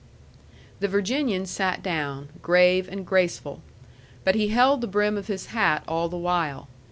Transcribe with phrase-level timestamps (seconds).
[0.79, 3.61] The Virginian sat down, grave and graceful.
[4.23, 6.67] But he held the brim of his hat all the while.